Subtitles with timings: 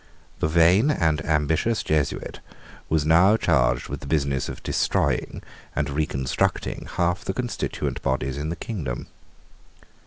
[0.39, 2.39] The vain and ambitious Jesuit
[2.89, 5.43] was now charged with the business of destroying
[5.75, 9.05] and reconstructing half the constituent bodies in the kingdom.